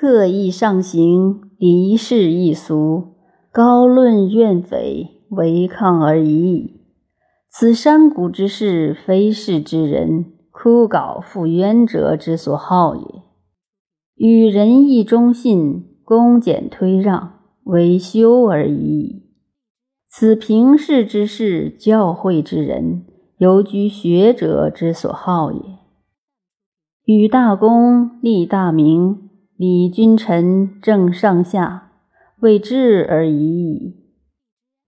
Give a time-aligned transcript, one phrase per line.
[0.00, 3.16] 刻意上行，离世易俗，
[3.50, 6.80] 高论怨匪，违抗而已矣。
[7.50, 13.02] 此山谷之事，非世之人枯槁复渊者之所好也。
[14.14, 19.24] 与仁义忠信，恭俭推让，为修而已矣。
[20.08, 23.04] 此平世之事，教诲之人，
[23.38, 25.60] 犹居学者之所好也。
[27.04, 29.27] 与大功，立大名，
[29.58, 31.90] 礼君臣，正上下，
[32.38, 33.96] 为治而已矣。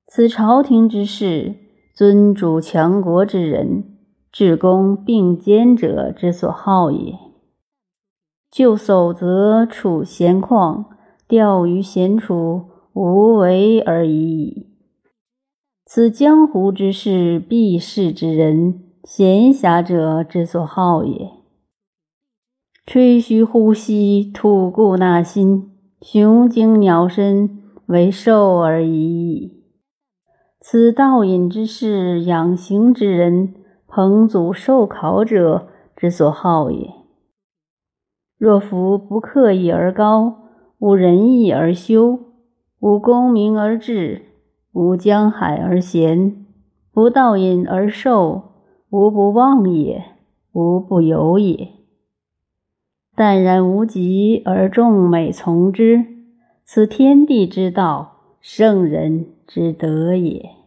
[0.06, 1.56] 此朝廷之事，
[1.93, 3.83] 尊主强国之人，
[4.30, 7.19] 治公并兼者之所好也。
[8.48, 10.84] 就守则，处闲旷，
[11.27, 14.68] 钓鱼闲处，无为而已矣。
[15.84, 21.40] 此江湖之事，避世之人，闲暇者之所好也。
[22.87, 29.63] 吹嘘呼吸，吐故纳新，雄精鸟身，为兽而已矣。
[30.60, 33.55] 此道隐之事，养形之人，
[33.87, 36.90] 彭祖受考者之所好也。
[38.37, 40.38] 若夫不刻意而高，
[40.79, 42.18] 无仁义而修，
[42.80, 44.27] 无功名而治。
[44.73, 46.46] 无江海而咸，
[46.93, 48.43] 不道隐而寿，
[48.88, 50.05] 无不忘也，
[50.52, 51.80] 无不有也。
[53.16, 56.05] 淡然无极而众美从之，
[56.65, 60.60] 此天地之道，圣人之德也。